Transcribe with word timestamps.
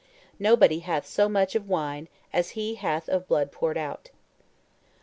Nobody 0.39 0.79
hath 0.79 1.05
so 1.05 1.29
much 1.29 1.53
of 1.53 1.69
wine 1.69 2.07
as 2.33 2.49
he 2.57 2.73
hath 2.73 3.07
of 3.07 3.27
blood 3.27 3.51
poured 3.51 3.77
out. 3.77 4.09